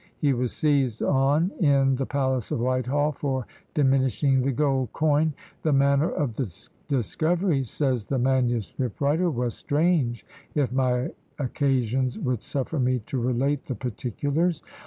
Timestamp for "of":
2.49-2.59, 6.09-6.33